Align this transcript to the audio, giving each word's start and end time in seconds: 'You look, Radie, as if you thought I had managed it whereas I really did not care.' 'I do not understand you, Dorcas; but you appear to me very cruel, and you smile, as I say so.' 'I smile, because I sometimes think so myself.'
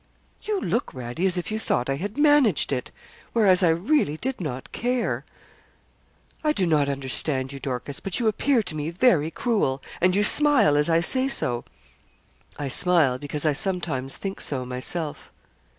'You 0.41 0.59
look, 0.59 0.93
Radie, 0.95 1.27
as 1.27 1.37
if 1.37 1.51
you 1.51 1.59
thought 1.59 1.87
I 1.87 1.97
had 1.97 2.17
managed 2.17 2.71
it 2.71 2.89
whereas 3.33 3.61
I 3.61 3.69
really 3.69 4.17
did 4.17 4.41
not 4.41 4.71
care.' 4.71 5.25
'I 6.43 6.53
do 6.53 6.65
not 6.65 6.89
understand 6.89 7.53
you, 7.53 7.59
Dorcas; 7.59 7.99
but 7.99 8.19
you 8.19 8.27
appear 8.27 8.63
to 8.63 8.73
me 8.75 8.89
very 8.89 9.29
cruel, 9.29 9.79
and 10.01 10.15
you 10.15 10.23
smile, 10.23 10.75
as 10.75 10.89
I 10.89 11.01
say 11.01 11.27
so.' 11.27 11.65
'I 12.57 12.67
smile, 12.69 13.19
because 13.19 13.45
I 13.45 13.53
sometimes 13.53 14.17
think 14.17 14.41
so 14.41 14.65
myself.' 14.65 15.31